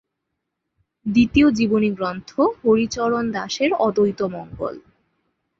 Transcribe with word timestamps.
দ্বিতীয় 1.05 1.47
জীবনীগ্রন্থ 1.51 2.29
হরিচরণ 2.61 3.25
দাসের 3.31 3.71
অদ্বৈতমঙ্গল। 3.79 4.75